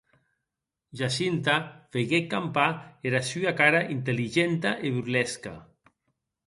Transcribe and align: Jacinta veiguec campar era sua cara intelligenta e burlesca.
Jacinta 1.01 1.57
veiguec 1.97 2.25
campar 2.31 2.65
era 3.11 3.23
sua 3.31 3.53
cara 3.61 3.87
intelligenta 3.97 4.69
e 4.85 4.95
burlesca. 4.95 5.53